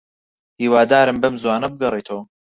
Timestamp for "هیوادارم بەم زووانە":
0.61-1.67